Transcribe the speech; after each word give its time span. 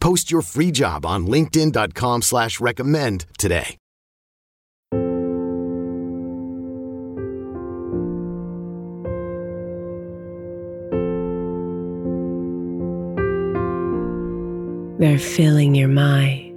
Post 0.00 0.30
your 0.30 0.42
free 0.42 0.70
job 0.70 1.04
on 1.04 1.26
linkedin.com 1.26 2.22
slash 2.22 2.60
recommend 2.60 3.26
today. 3.38 3.76
They're 14.98 15.18
filling 15.18 15.76
your 15.76 15.88
mind 15.88 16.56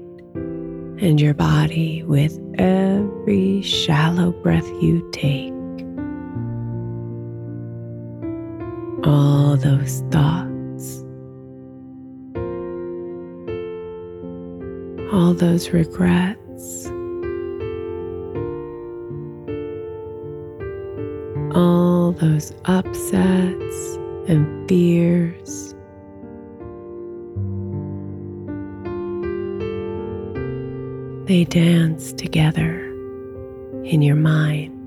and 1.00 1.22
your 1.22 1.35
body 1.35 2.02
with 2.02 2.40
every 2.58 3.62
shallow 3.62 4.31
breath 4.31 4.68
you 4.81 5.08
take. 5.12 5.52
all 9.03 9.58
those 9.58 10.02
thoughts, 10.12 10.51
all 15.12 15.34
those 15.34 15.70
regrets, 15.70 16.88
all 21.56 22.14
those 22.14 22.54
upsets 22.66 23.98
and 24.28 24.70
fears. 24.70 25.76
They 31.28 31.46
dance 31.46 32.14
together 32.14 32.86
in 33.84 34.02
your 34.02 34.16
mind. 34.16 34.78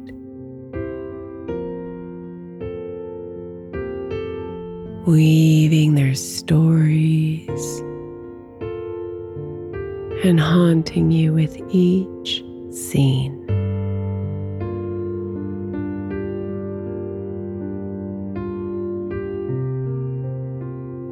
weaving 5.07 5.95
their 5.97 6.15
stories 6.15 7.84
and 10.25 10.41
haunting 10.41 11.11
you 11.11 11.35
with 11.35 11.61
each 11.69 12.43
scene. 12.71 13.41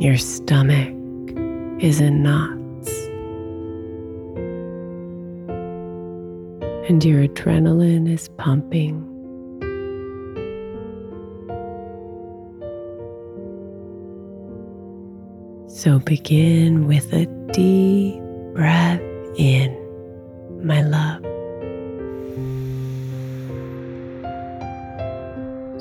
Your 0.00 0.16
stomach 0.16 0.88
is 1.80 2.00
in 2.00 2.22
knots, 2.22 2.90
and 6.88 7.04
your 7.04 7.28
adrenaline 7.28 8.10
is 8.10 8.30
pumping. 8.30 9.08
So 15.68 15.98
begin 15.98 16.86
with 16.86 17.12
a 17.12 17.26
deep 17.52 18.20
breath 18.54 19.00
in, 19.36 19.76
my 20.64 20.82
love. 20.82 21.22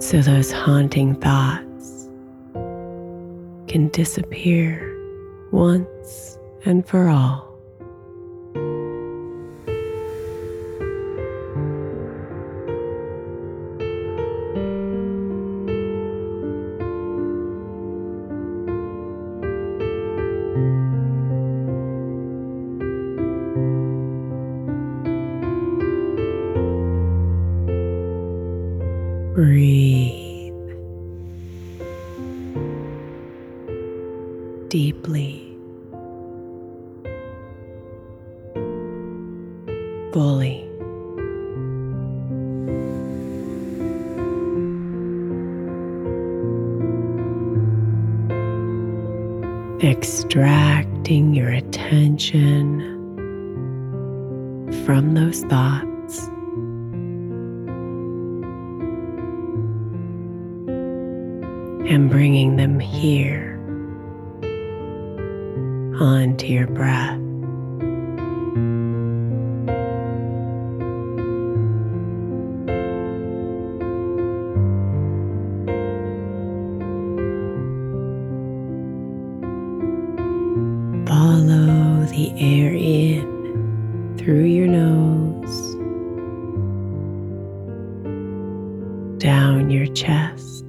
So 0.02 0.22
those 0.22 0.52
haunting 0.52 1.16
thoughts 1.16 2.10
can 3.68 3.90
disappear 3.94 4.88
once 5.52 6.38
and 6.66 6.86
for 6.86 7.08
all. 7.08 7.51
Fully. 40.12 40.68
Extracting 49.84 51.34
your 51.34 51.50
attention 51.50 52.82
from 54.86 55.14
those 55.14 55.42
thoughts. 55.46 56.28
And 61.90 62.10
bringing 62.10 62.58
them 62.58 62.80
here 62.80 63.58
onto 66.00 66.46
your 66.48 66.68
breath. 66.68 67.21
Down 89.22 89.70
your 89.70 89.86
chest, 89.94 90.66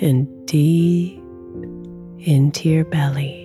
and 0.00 0.26
deep 0.46 1.22
into 2.20 2.70
your 2.70 2.86
belly. 2.86 3.39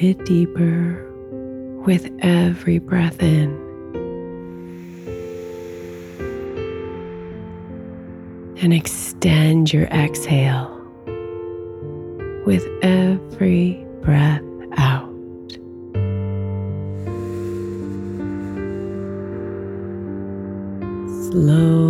Bit 0.00 0.24
deeper 0.24 1.06
with 1.84 2.10
every 2.22 2.78
breath 2.78 3.22
in. 3.22 3.50
And 8.62 8.72
extend 8.72 9.74
your 9.74 9.84
exhale 9.88 10.70
with 12.46 12.66
every 12.82 13.84
breath 14.00 14.42
out. 14.78 15.10
slowing 21.30 21.89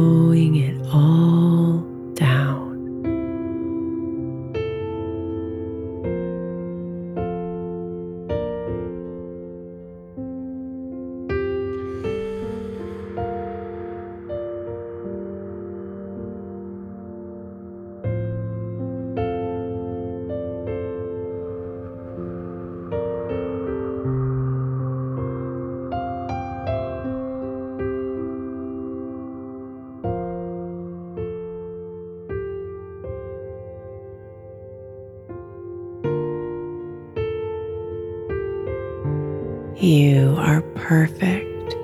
You 39.80 40.34
are 40.36 40.60
perfect 40.74 41.74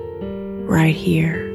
right 0.69 0.95
here. 0.95 1.47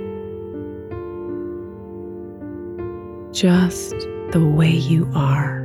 Just 3.30 3.94
the 4.32 4.44
way 4.44 4.72
you 4.72 5.08
are. 5.14 5.62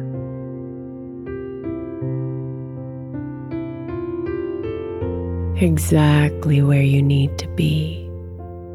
Exactly 5.59 6.61
where 6.61 6.83
you 6.83 7.01
need 7.01 7.39
to 7.39 7.47
be 7.55 8.05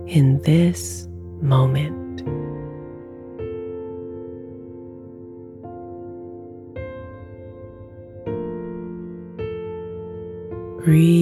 in 0.08 0.40
this 0.42 1.06
moment. 1.40 2.24
Breathe 10.84 11.21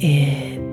in. 0.00 0.70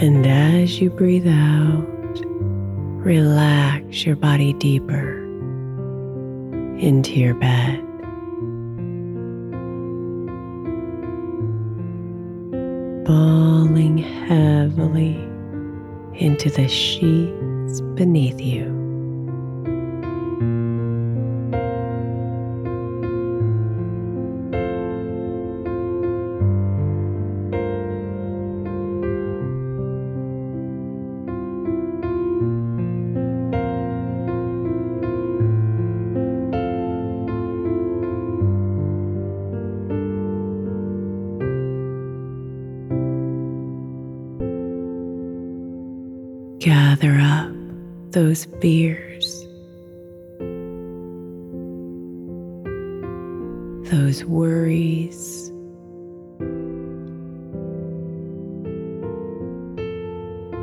And 0.00 0.26
as 0.26 0.80
you 0.80 0.90
breathe 0.90 1.26
out, 1.26 1.86
relax 3.04 4.04
your 4.04 4.16
body 4.16 4.52
deeper 4.54 5.22
into 6.78 7.12
your 7.12 7.34
bed. 7.34 7.80
Falling 13.06 13.98
heavily 13.98 15.16
into 16.14 16.50
the 16.50 16.68
sheets 16.68 17.80
beneath 17.94 18.40
you. 18.40 18.85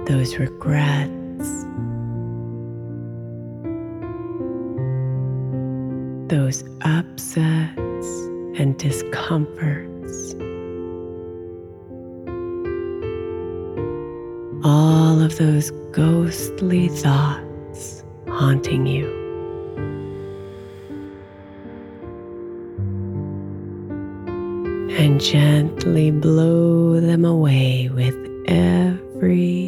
Those 0.06 0.38
regrets, 0.38 1.48
those 6.30 6.64
upsets 6.82 8.08
and 8.60 8.78
discomforts. 8.78 9.94
all 14.64 15.22
of 15.22 15.38
those 15.38 15.72
ghostly 15.92 16.88
thoughts 16.88 18.04
haunting 18.28 18.86
you. 18.86 19.08
And 24.98 25.20
gently 25.20 26.12
blow 26.12 27.02
them 27.02 27.26
away 27.26 27.90
with 27.90 28.16
every 28.48 29.63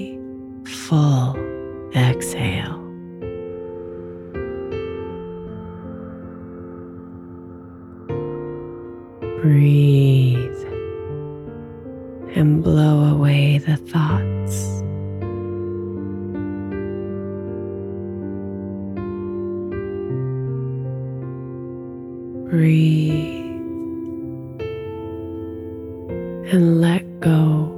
Breathe 22.49 23.45
and 26.53 26.79
let 26.79 27.19
go 27.19 27.71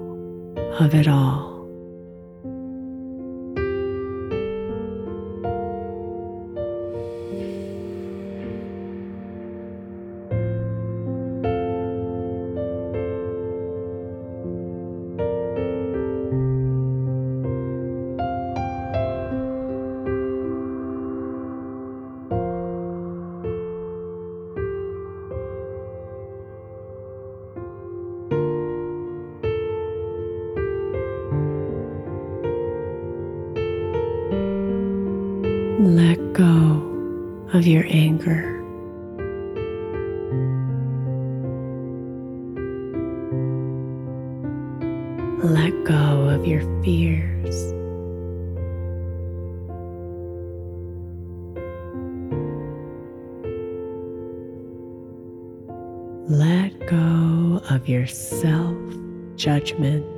of 0.80 0.94
it 0.94 1.08
all. 1.08 1.57
Let 45.44 45.84
go 45.84 46.30
of 46.30 46.48
your 46.48 46.62
fears. 46.84 47.72
Let 56.28 56.88
go 56.88 57.62
of 57.70 57.88
your 57.88 58.08
self 58.08 58.76
judgments. 59.36 60.17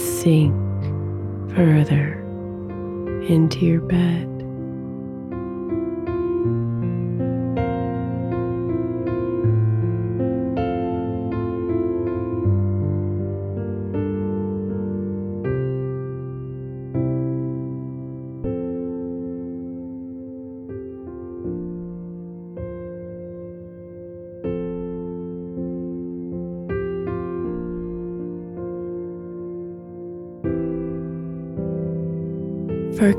Sink 0.00 0.54
further 1.54 2.20
into 3.28 3.66
your 3.66 3.80
bed. 3.80 4.39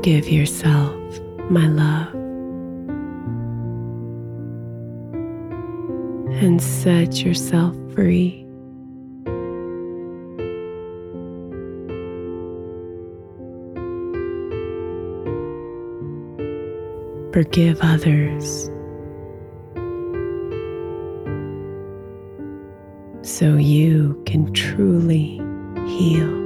Forgive 0.02 0.28
yourself, 0.30 1.20
my 1.48 1.68
love, 1.68 2.12
and 6.42 6.60
set 6.60 7.22
yourself 7.22 7.76
free. 7.94 8.44
Forgive 17.32 17.78
others 17.80 18.64
so 23.22 23.54
you 23.54 24.20
can 24.26 24.52
truly 24.52 25.40
heal. 25.86 26.41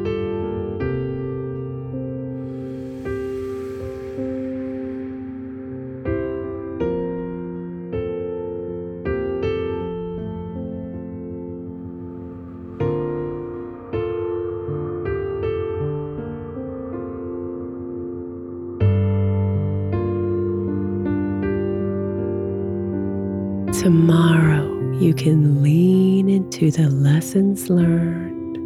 Lessons 27.37 27.69
learned 27.69 28.57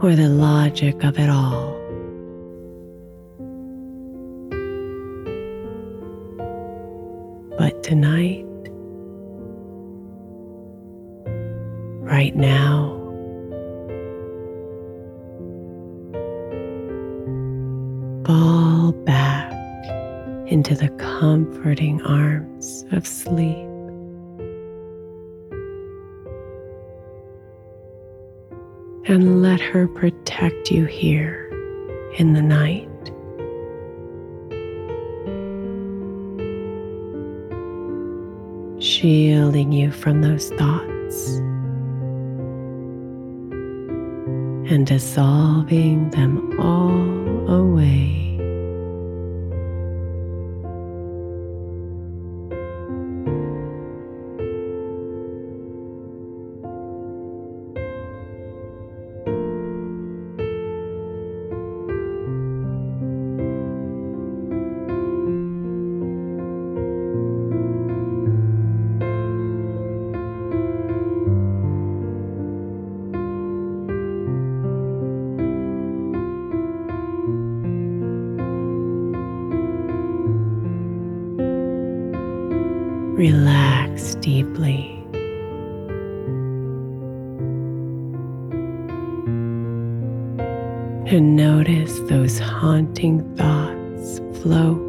or 0.00 0.14
the 0.14 0.28
logic 0.28 1.02
of 1.02 1.18
it 1.18 1.28
all. 1.28 1.72
But 7.58 7.82
tonight, 7.82 8.46
right 12.00 12.36
now, 12.36 12.92
fall 18.24 18.92
back 19.04 19.52
into 20.46 20.76
the 20.76 20.90
comforting 20.98 22.00
arms 22.02 22.84
of 22.92 23.04
sleep. 23.04 23.71
And 29.12 29.42
let 29.42 29.60
her 29.60 29.86
protect 29.86 30.70
you 30.70 30.86
here 30.86 31.50
in 32.16 32.32
the 32.32 32.40
night. 32.40 32.88
Shielding 38.82 39.70
you 39.70 39.90
from 39.90 40.22
those 40.22 40.48
thoughts 40.52 41.28
and 44.72 44.86
dissolving 44.86 46.08
them 46.08 46.58
all 46.58 47.50
away. 47.50 48.21
Deeply. 84.20 84.98
And 91.06 91.36
notice 91.36 91.98
those 92.08 92.38
haunting 92.38 93.22
thoughts 93.36 94.20
float 94.40 94.80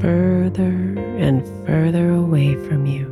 further 0.00 0.94
and 1.18 1.44
further 1.66 2.10
away 2.10 2.54
from 2.66 2.86
you. 2.86 3.06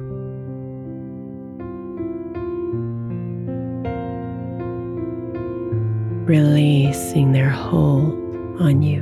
Releasing 6.24 7.32
their 7.32 7.50
hold 7.50 8.12
on 8.60 8.82
you. 8.82 8.97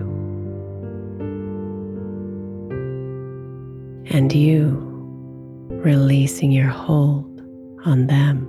Releasing 6.17 6.51
your 6.51 6.69
hold 6.69 7.43
on 7.85 8.07
them. 8.07 8.49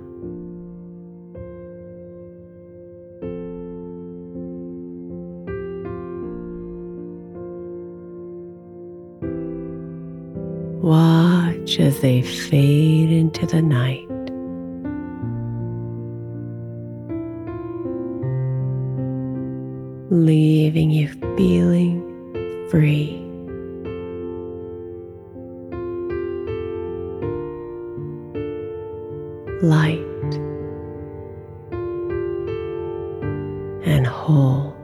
Watch 10.80 11.78
as 11.78 12.00
they 12.00 12.22
fade 12.22 13.10
into 13.10 13.44
the 13.44 13.60
night. 13.60 14.06
Leaving 20.10 20.90
you 20.90 21.08
feeling 21.36 22.00
free. 22.70 23.27
Light 29.60 29.98
and 33.84 34.06
whole. 34.06 34.74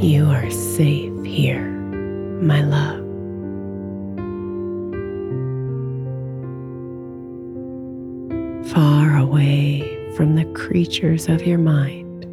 You 0.00 0.26
are 0.30 0.48
safe 0.50 1.15
here, 1.26 1.68
my 2.40 2.62
love. 2.62 3.02
Far 8.70 9.16
away 9.16 9.82
from 10.16 10.36
the 10.36 10.44
creatures 10.54 11.28
of 11.28 11.46
your 11.46 11.58
mind. 11.58 12.24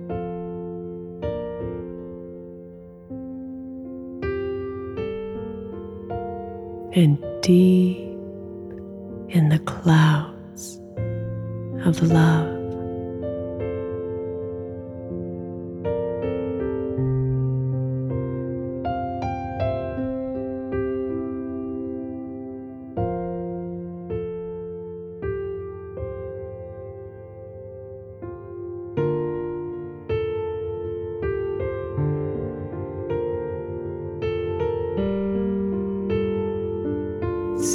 And 6.95 7.17
deep 7.41 7.97
in 9.29 9.49
the 9.49 9.59
clouds 9.65 10.79
of 11.85 12.01
love. 12.03 12.52